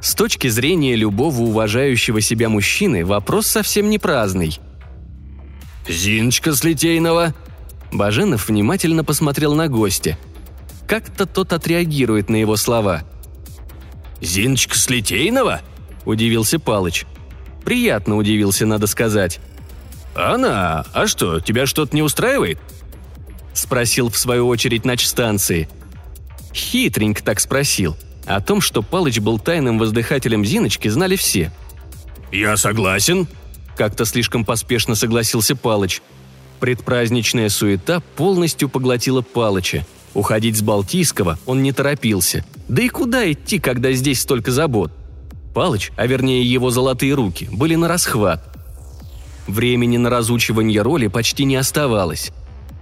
[0.00, 4.58] С точки зрения любого уважающего себя мужчины вопрос совсем не праздный.
[5.88, 7.34] «Зиночка с Литейного»,
[7.92, 10.18] Баженов внимательно посмотрел на гостя.
[10.86, 13.04] Как-то тот отреагирует на его слова.
[14.26, 15.62] «Зиночка Слитейного?»–
[16.04, 17.06] удивился Палыч.
[17.64, 19.40] Приятно удивился, надо сказать.
[20.14, 20.84] «Она?
[20.92, 22.58] А что, тебя что-то не устраивает?»–
[23.54, 25.68] спросил в свою очередь начстанции.
[26.52, 27.96] Хитренько так спросил.
[28.24, 31.52] О том, что Палыч был тайным воздыхателем Зиночки, знали все.
[32.32, 33.28] «Я согласен»,–
[33.76, 36.02] как-то слишком поспешно согласился Палыч–
[36.60, 39.84] Предпраздничная суета полностью поглотила Палыча.
[40.16, 42.42] Уходить с Балтийского он не торопился.
[42.68, 44.90] Да и куда идти, когда здесь столько забот?
[45.52, 48.42] Палыч, а вернее его золотые руки, были на расхват.
[49.46, 52.32] Времени на разучивание роли почти не оставалось.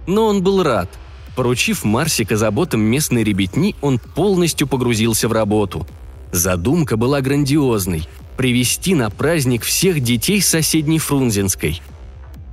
[0.07, 0.89] Но он был рад.
[1.35, 5.85] Поручив Марсика заботам местной ребятни, он полностью погрузился в работу.
[6.31, 11.81] Задумка была грандиозной– привести на праздник всех детей соседней Фрунзенской–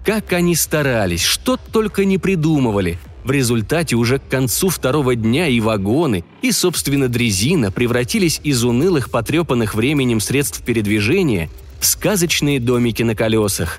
[0.05, 2.99] как они старались, что только не придумывали.
[3.25, 9.11] В результате уже к концу второго дня и вагоны, и, собственно, дрезина превратились из унылых,
[9.11, 13.79] потрепанных временем средств передвижения в сказочные домики на колесах.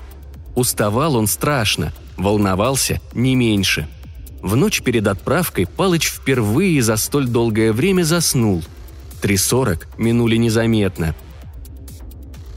[0.54, 3.88] Уставал он страшно, волновался не меньше.
[4.40, 8.62] В ночь перед отправкой Палыч впервые за столь долгое время заснул.
[9.20, 11.14] Три сорок минули незаметно–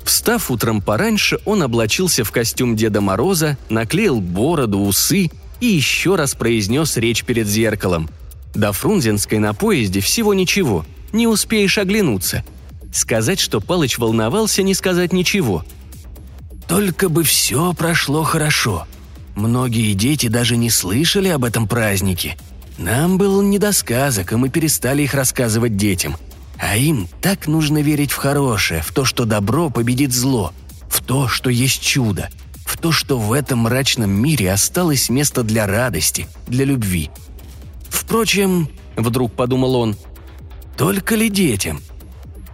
[0.07, 6.35] Встав утром пораньше, он облачился в костюм Деда Мороза, наклеил бороду, усы и еще раз
[6.35, 8.09] произнес речь перед зеркалом.
[8.53, 12.43] До Фрунзенской на поезде всего ничего, не успеешь оглянуться.
[12.93, 15.65] Сказать, что Палыч волновался, не сказать ничего.
[16.67, 18.87] «Только бы все прошло хорошо.
[19.35, 22.37] Многие дети даже не слышали об этом празднике.
[22.77, 26.17] Нам было не до сказок, и мы перестали их рассказывать детям–
[26.59, 30.53] а им так нужно верить в хорошее, в то, что добро победит зло,
[30.89, 32.29] в то, что есть чудо,
[32.67, 37.09] в то, что в этом мрачном мире осталось место для радости, для любви.
[37.89, 39.97] Впрочем, вдруг подумал он,
[40.77, 41.81] только ли детям?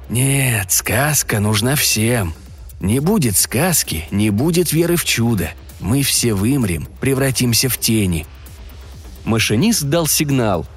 [0.09, 2.33] Нет, сказка нужна всем.
[2.79, 5.51] Не будет сказки, не будет веры в чудо.
[5.81, 8.25] Мы все вымрем, превратимся в тени.
[9.25, 10.65] Машинист дал сигнал–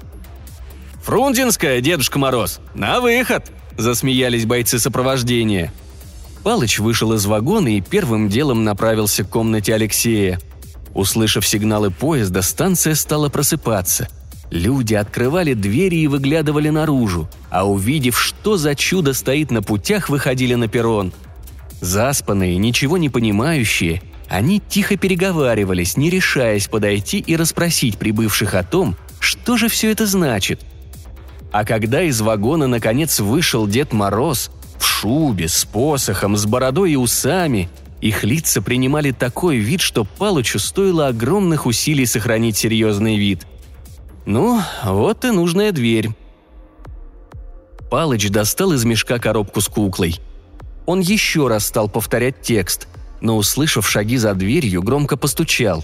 [1.07, 2.59] «Фрунзенская, Дедушка Мороз!
[2.73, 5.71] На выход!»– засмеялись бойцы сопровождения.
[6.47, 10.39] Палыч вышел из вагона и первым делом направился к комнате Алексея.
[10.93, 14.07] Услышав сигналы поезда, станция стала просыпаться.
[14.49, 20.53] Люди открывали двери и выглядывали наружу, а увидев, что за чудо стоит на путях, выходили
[20.53, 21.11] на перрон.
[21.81, 28.95] Заспанные, ничего не понимающие, они тихо переговаривались, не решаясь подойти и расспросить прибывших о том,
[29.19, 30.61] что же все это значит–
[31.51, 36.95] а когда из вагона наконец вышел Дед Мороз, в шубе, с посохом, с бородой и
[36.95, 37.69] усами,
[38.01, 43.45] их лица принимали такой вид, что Палычу стоило огромных усилий сохранить серьезный вид.
[44.25, 46.09] Ну, вот и нужная дверь.
[47.89, 50.19] Палыч достал из мешка коробку с куклой.
[50.85, 52.87] Он еще раз стал повторять текст,
[53.21, 55.83] но, услышав шаги за дверью, громко постучал.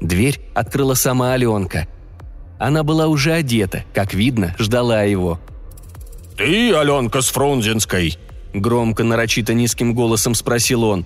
[0.00, 1.88] Дверь открыла сама Аленка–
[2.60, 5.40] она была уже одета, как видно, ждала его.
[6.36, 8.18] «Ты, Аленка с Фрунзенской?»–
[8.52, 11.04] громко, нарочито низким голосом спросил он.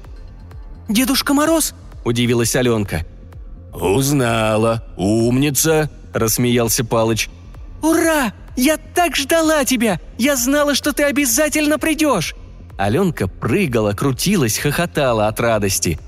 [0.88, 3.06] «Дедушка Мороз?»– удивилась Аленка.
[3.72, 4.84] «Узнала.
[4.96, 7.28] Умница!»– рассмеялся Палыч.
[7.82, 8.32] «Ура!
[8.56, 10.00] Я так ждала тебя!
[10.16, 12.34] Я знала, что ты обязательно придешь!»
[12.76, 15.98] Аленка прыгала, крутилась, хохотала от радости.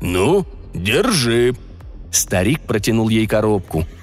[0.00, 1.54] «Ну, держи!»
[2.10, 3.86] Старик протянул ей коробку–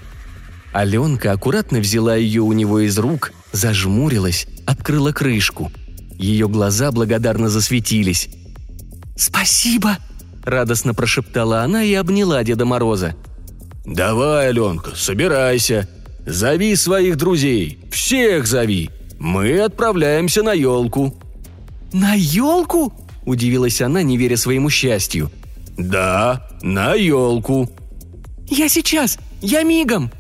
[0.72, 5.72] Аленка аккуратно взяла ее у него из рук, зажмурилась, открыла крышку.
[6.20, 8.28] Ее глаза благодарно засветились.
[9.16, 9.98] «Спасибо!»–
[10.44, 13.16] радостно прошептала она и обняла Деда Мороза.
[13.86, 15.88] «Давай, Аленка, собирайся.
[16.26, 18.90] Зови своих друзей, всех зови.
[19.18, 21.16] Мы отправляемся на елку».
[21.94, 22.94] «На елку?»–
[23.26, 25.32] удивилась она, не веря своему счастью.
[25.78, 27.70] «Да, на елку».
[28.48, 29.18] «Я сейчас!
[29.42, 30.12] Я мигом!»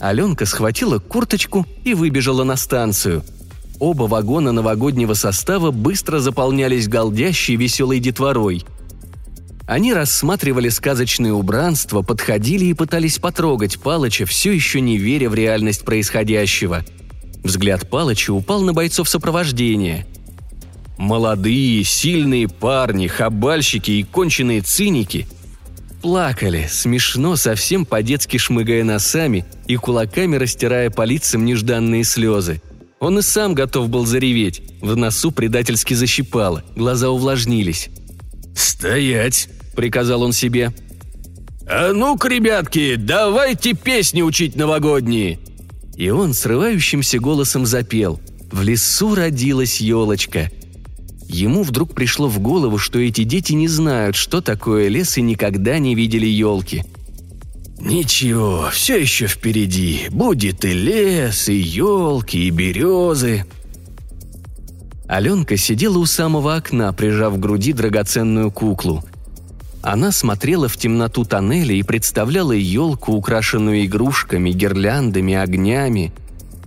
[0.00, 3.22] Аленка схватила курточку и выбежала на станцию.
[3.78, 8.64] Оба вагона новогоднего состава быстро заполнялись голдящей веселой детворой.
[9.66, 15.84] Они рассматривали сказочные убранства, подходили и пытались потрогать Палыча, все еще не веря в реальность
[15.84, 16.84] происходящего.
[17.42, 20.06] Взгляд Палыча упал на бойцов сопровождения.
[20.96, 25.26] Молодые, сильные парни, хабальщики и конченые циники
[26.00, 32.62] плакали, смешно, совсем по-детски шмыгая носами и кулаками растирая по лицам нежданные слезы.
[33.00, 37.90] Он и сам готов был зареветь, в носу предательски защипало, глаза увлажнились.
[38.54, 40.72] «Стоять!»– приказал он себе.
[41.68, 45.38] «А ну-ка, ребятки, давайте песни учить новогодние!»
[45.96, 50.50] И он срывающимся голосом запел «В лесу родилась елочка»,
[51.28, 55.78] Ему вдруг пришло в голову, что эти дети не знают, что такое лес и никогда
[55.78, 56.84] не видели елки.
[57.78, 60.06] «Ничего, все еще впереди.
[60.10, 63.44] Будет и лес, и елки, и березы».
[65.06, 69.04] Аленка сидела у самого окна, прижав к груди драгоценную куклу.
[69.82, 76.12] Она смотрела в темноту тоннеля и представляла елку, украшенную игрушками, гирляндами, огнями–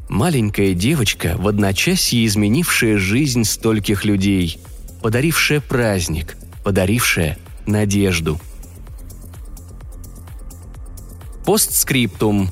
[0.09, 4.59] Маленькая девочка, в одночасье изменившая жизнь стольких людей,
[5.03, 8.41] подарившая праздник, подарившая надежду.
[11.45, 12.49] Постскриптум.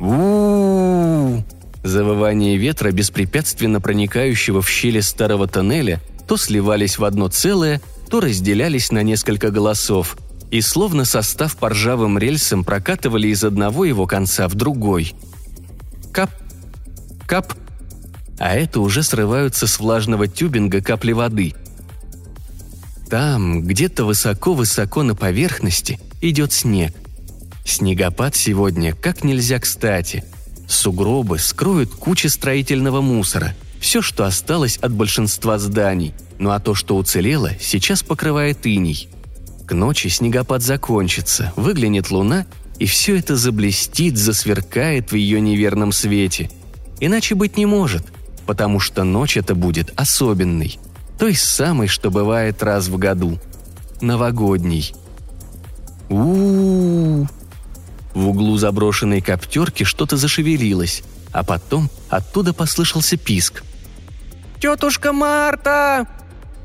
[0.00, 1.42] у
[1.82, 8.92] Завывание ветра, беспрепятственно проникающего в щели старого тоннеля, то сливались в одно целое, то разделялись
[8.92, 10.16] на несколько голосов–
[10.52, 15.14] и словно состав по ржавым рельсам прокатывали из одного его конца в другой.
[16.12, 16.30] Кап,
[17.26, 17.54] кап,
[18.38, 21.54] а это уже срываются с влажного тюбинга капли воды.
[23.12, 26.94] Там, где-то высоко-высоко на поверхности, идет снег.
[27.62, 30.24] Снегопад сегодня как нельзя кстати.
[30.66, 36.96] Сугробы скроют кучи строительного мусора, все, что осталось от большинства зданий, ну а то, что
[36.96, 39.10] уцелело, сейчас покрывает иней–
[39.66, 42.46] к ночи снегопад закончится, выглянет луна,
[42.78, 46.50] и все это заблестит, засверкает в ее неверном свете.
[46.98, 48.06] Иначе быть не может,
[48.46, 50.78] потому что ночь это будет особенной,
[51.22, 53.38] той самой, что бывает раз в году.
[54.00, 54.92] Новогодней.
[56.10, 57.26] у у
[58.12, 63.62] В углу заброшенной коптерки что-то зашевелилось, а потом оттуда послышался писк.
[64.58, 66.08] «Тетушка Марта!»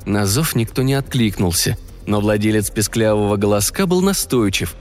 [0.08, 4.74] На зов никто не откликнулся– но владелец песклявого голоска был настойчив.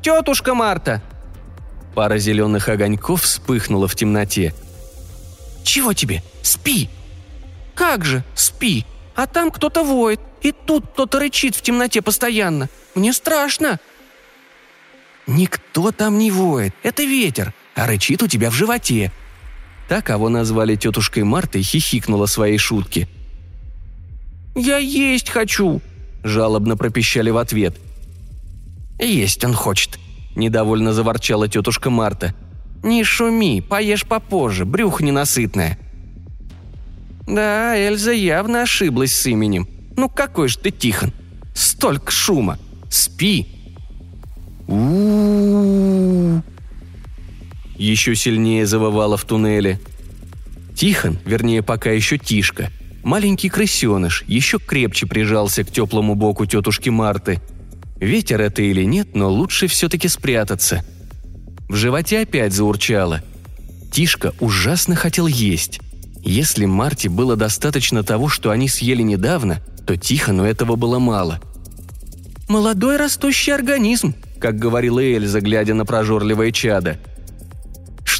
[0.00, 1.02] «Тетушка Марта!»
[1.96, 4.54] Пара зеленых огоньков вспыхнула в темноте.
[5.64, 6.22] «Чего тебе?
[6.42, 6.88] Спи!»
[7.74, 8.86] «Как же, спи!
[9.14, 12.68] А там кто-то воет, и тут кто-то рычит в темноте постоянно.
[12.94, 13.78] Мне страшно!»
[15.26, 19.12] «Никто там не воет, это ветер, а рычит у тебя в животе»,
[19.88, 23.08] так кого назвали тетушкой Мартой, хихикнула своей шутки.
[24.54, 25.80] «Я есть хочу!»
[26.24, 27.76] жалобно пропищали в ответ.
[28.98, 29.98] «Есть он хочет»,–
[30.36, 32.34] недовольно заворчала тетушка Марта.
[32.82, 35.78] «Не шуми, поешь попозже, брюхо ненасытное».
[37.26, 39.68] «Да, Эльза явно ошиблась с именем.
[39.96, 41.12] Ну какой же ты Тихон?
[41.54, 42.58] Столько шума.
[42.90, 43.46] Спи!»
[44.66, 46.40] у
[47.76, 49.80] Еще сильнее завывало в туннеле.
[50.74, 52.70] Тихон, вернее, пока еще Тишка–
[53.04, 57.42] Маленький крысеныш еще крепче прижался к теплому боку тетушки Марты.
[57.96, 60.82] Ветер это или нет, но лучше все-таки спрятаться.
[61.68, 63.22] В животе опять заурчало.
[63.92, 65.80] Тишка ужасно хотел есть.
[66.24, 71.40] Если Марте было достаточно того, что они съели недавно, то Тихону этого было мало.
[72.48, 76.98] «Молодой растущий организм», как говорила Эльза, глядя на прожорливое чадо–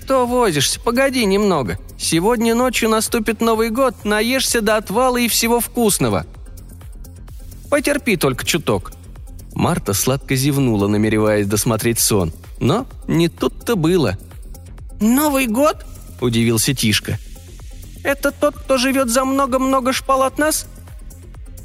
[0.04, 0.80] «Что возишься?
[0.80, 1.78] Погоди немного.
[1.98, 6.26] Сегодня ночью наступит Новый год, наешься до отвала и всего вкусного».
[7.70, 8.92] «Потерпи только чуток».
[9.54, 12.34] Марта сладко зевнула, намереваясь досмотреть сон.
[12.60, 14.18] Но не тут-то было.
[15.00, 15.86] «Новый год?»–
[16.20, 17.18] удивился Тишка.
[18.04, 20.66] «Это тот, кто живет за много-много шпал от нас?»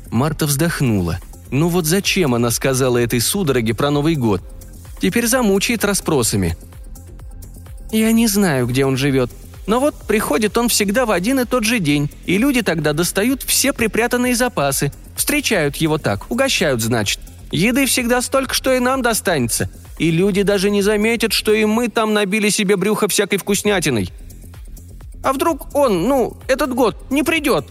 [0.10, 1.20] Марта вздохнула.
[1.52, 4.42] «Ну вот зачем она сказала этой судороге про Новый год?
[5.00, 6.58] Теперь замучает расспросами–
[7.92, 9.32] «Я не знаю, где он живет.
[9.66, 13.44] Но вот приходит он всегда в один и тот же день, и люди тогда достают
[13.44, 14.92] все припрятанные запасы.
[15.16, 17.20] Встречают его так, угощают, значит.
[17.52, 19.70] Еды всегда столько, что и нам достанется.
[19.98, 24.10] И люди даже не заметят, что и мы там набили себе брюхо всякой вкуснятиной».
[25.24, 27.66] А вдруг он, ну, этот год не придет?»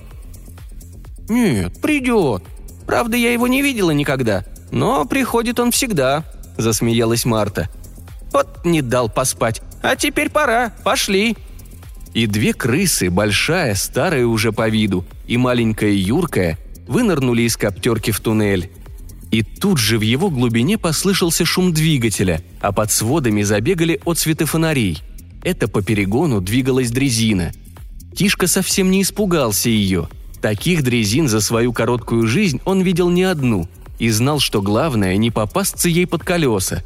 [1.28, 2.42] «Нет, придет.
[2.86, 6.24] Правда, я его не видела никогда, но приходит он всегда»,—
[6.56, 7.68] засмеялась Марта.
[8.32, 9.62] «Вот не дал поспать.
[9.82, 11.36] А теперь пора, пошли».
[12.14, 18.20] И две крысы, большая, старая уже по виду, и маленькая юркая, вынырнули из коптерки в
[18.20, 18.70] туннель.
[19.30, 25.02] И тут же в его глубине послышался шум двигателя, а под сводами забегали отцветы фонарей.
[25.42, 27.52] Это по перегону двигалась дрезина.
[28.14, 30.08] Тишка совсем не испугался ее.
[30.40, 33.68] Таких дрезин за свою короткую жизнь он видел не одну
[33.98, 36.82] и знал, что главное не попасться ей под колеса.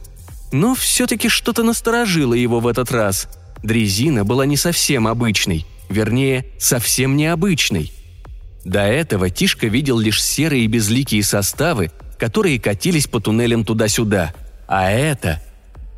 [0.53, 3.29] Но все-таки что-то насторожило его в этот раз.
[3.63, 7.93] Дрезина была не совсем обычной, вернее, совсем необычной.
[8.65, 14.35] До этого Тишка видел лишь серые безликие составы, которые катились по туннелям туда-сюда.
[14.67, 15.43] А это...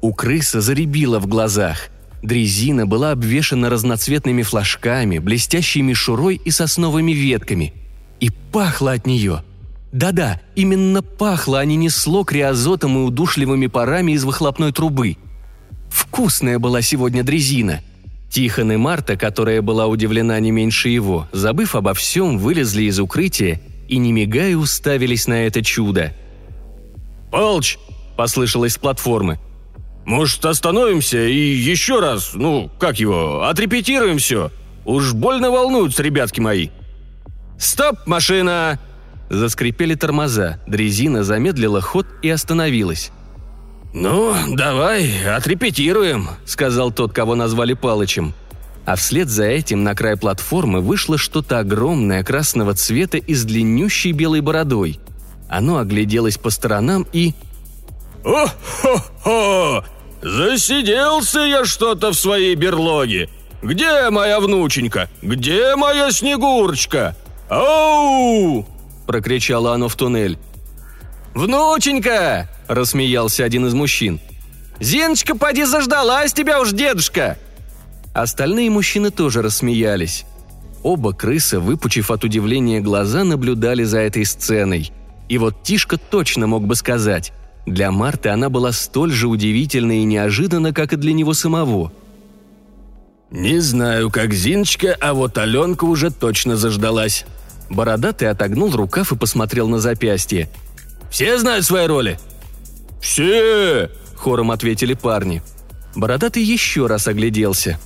[0.01, 1.89] У крыса заребило в глазах.
[2.25, 7.75] Дрезина была обвешана разноцветными флажками, блестящей мишурой и сосновыми ветками.
[8.19, 9.45] И пахло от нее.
[9.93, 15.19] Да-да, именно пахло, а не несло криозотом и удушливыми парами из выхлопной трубы.
[15.91, 17.83] Вкусная была сегодня дрезина.
[18.31, 23.61] Тихон и Марта, которая была удивлена не меньше его, забыв обо всем, вылезли из укрытия
[23.87, 26.15] и, не мигая, уставились на это чудо.
[27.31, 27.77] «Полч!»–
[28.17, 29.39] послышалось с платформы.
[30.05, 34.51] «Может, остановимся и еще раз, ну, как его, отрепетируем все?
[34.85, 36.69] Уж больно волнуются ребятки мои».
[37.59, 38.79] «Стоп, машина!»
[39.31, 43.11] Заскрипели тормоза, дрезина замедлила ход и остановилась.
[43.95, 48.35] «Ну, давай, отрепетируем»,— сказал тот, кого назвали Палычем.
[48.85, 54.13] А вслед за этим на край платформы вышло что-то огромное красного цвета и с длиннющей
[54.13, 55.01] белой бородой.
[55.49, 57.35] Оно огляделось по сторонам и...
[58.25, 59.85] «О-хо-хо!
[60.23, 63.29] Засиделся я что-то в своей берлоге!
[63.63, 65.11] Где моя внученька?
[65.23, 67.15] Где моя Снегурочка?
[67.49, 68.67] Ау!»–
[69.07, 70.39] прокричало оно в туннель.
[71.35, 74.21] «Внученька!»– рассмеялся один из мужчин.
[74.81, 77.39] «Зиночка, поди заждалась тебя уж, дедушка!»
[78.15, 80.25] Остальные мужчины тоже рассмеялись.
[80.83, 84.93] Оба крыса, выпучив от удивления глаза, наблюдали за этой сценой.
[85.29, 87.33] И вот Тишка точно мог бы сказать.
[87.67, 91.93] Для Марты она была столь же удивительна и неожиданна, как и для него самого.
[93.31, 97.25] «Не знаю, как Зиночка, а вот Аленка уже точно заждалась».
[97.71, 100.49] Бородатый отогнул рукав и посмотрел на запястье.
[101.11, 102.19] «Все знают свои роли?»
[103.01, 105.43] «Все!»– хором ответили парни.
[105.97, 107.79] Бородатый еще раз огляделся.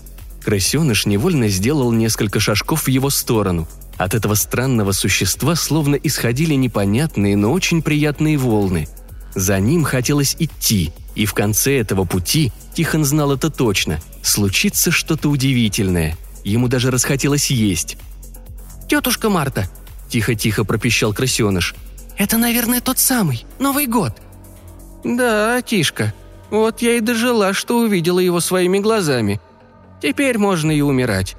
[0.45, 3.69] Крысеныш невольно сделал несколько шажков в его сторону.
[3.97, 8.89] От этого странного существа словно исходили непонятные, но очень приятные волны.
[9.35, 15.29] За ним хотелось идти, и в конце этого пути, Тихон знал это точно, случится что-то
[15.29, 16.17] удивительное.
[16.45, 17.97] Ему даже расхотелось есть.
[18.89, 19.69] «Тетушка Марта!»–
[20.09, 21.75] тихо-тихо пропищал крысеныш.
[22.17, 24.13] «Это, наверное, тот самый, Новый год!»
[25.05, 26.15] «Да, Тишка,
[26.51, 29.41] вот я и дожила, что увидела его своими глазами.
[30.03, 31.37] Теперь можно и умирать».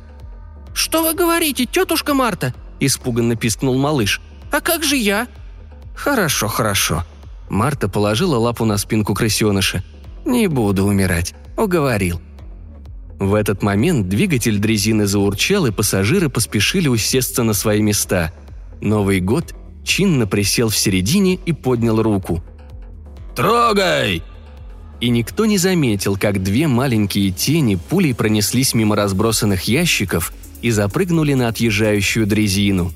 [0.73, 4.21] «Что вы говорите, тетушка Марта?»– испуганно пискнул малыш.
[4.51, 5.27] «А как же я?»
[5.95, 7.03] «Хорошо, хорошо».
[7.49, 9.83] Марта положила лапу на спинку крысеныша.
[10.25, 12.21] «Не буду умирать»,– уговорил.
[13.19, 18.31] В этот момент двигатель дрезины заурчал, и пассажиры поспешили усесться на свои места.
[18.81, 22.43] Новый год чинно присел в середине и поднял руку.
[23.35, 24.23] «Трогай!»
[25.01, 31.33] И никто не заметил, как две маленькие тени пулей пронеслись мимо разбросанных ящиков и запрыгнули
[31.33, 32.91] на отъезжающую дрезину.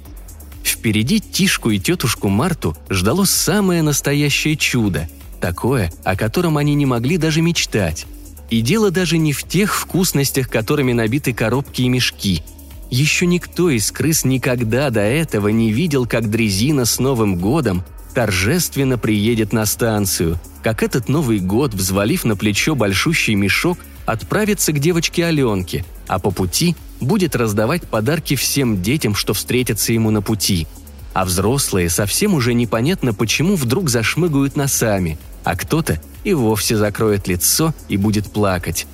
[0.64, 5.10] Впереди Тишку и тетушку Марту ждало самое настоящее чудо,
[5.40, 8.06] такое, о котором они не могли даже мечтать.
[8.50, 12.44] И дело даже не в тех вкусностях, которыми набиты коробки и мешки.
[12.90, 17.84] Еще никто из крыс никогда до этого не видел, как дрезина с Новым годом
[18.14, 24.80] торжественно приедет на станцию, как этот Новый год, взвалив на плечо большущий мешок, отправится к
[24.80, 26.76] девочке Аленке, а по пути
[27.06, 30.68] будет раздавать подарки всем детям, что встретятся ему на пути.
[31.14, 37.74] А взрослые совсем уже непонятно почему вдруг зашмыгают носами, а кто-то и вовсе закроет лицо
[37.88, 38.88] и будет плакать.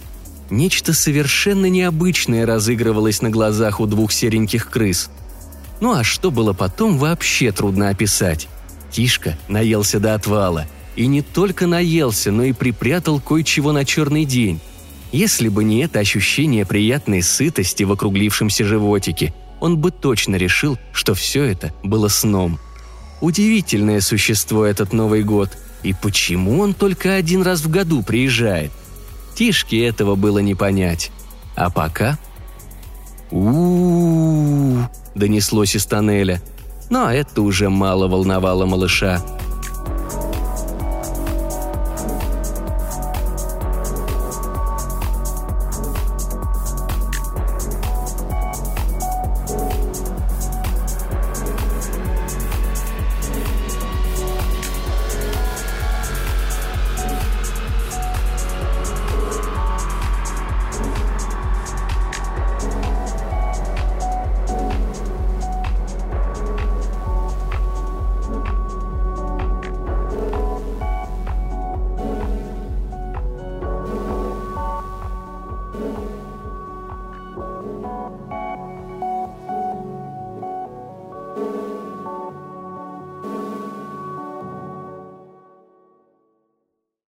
[0.49, 5.09] Нечто совершенно необычное разыгрывалось на глазах у двух сереньких крыс.
[5.79, 8.47] Ну а что было потом, вообще трудно описать.
[8.91, 10.67] Тишка наелся до отвала.
[10.95, 14.59] И не только наелся, но и припрятал кое-чего на черный день.
[15.11, 21.13] Если бы не это ощущение приятной сытости в округлившемся животике, он бы точно решил, что
[21.13, 22.59] все это было сном.
[23.21, 25.49] Удивительное существо этот Новый год–
[25.83, 28.71] и почему он только один раз в году приезжает?
[29.35, 31.11] Тишке этого было не понять.
[31.55, 32.17] А пока...
[33.31, 34.77] у
[35.15, 36.41] донеслось из тоннеля.
[36.89, 39.21] Но это уже мало волновало малыша.